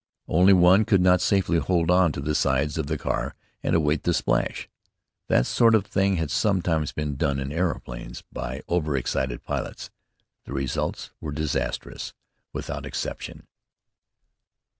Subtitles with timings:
[0.27, 4.01] Only one could not safely hold on to the sides of the car and await
[4.01, 4.67] the splash.
[5.27, 9.91] That sort of thing had sometimes been done in aeroplanes, by over excited pilots.
[10.45, 12.15] The results were disastrous,
[12.51, 13.45] without exception.